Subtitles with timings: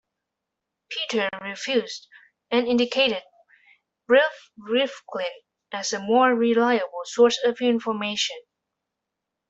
[0.89, 2.07] Peter refused,
[2.49, 3.21] and indicated
[4.07, 5.27] Biff Rifkin
[5.71, 8.37] as a more reliable source of information.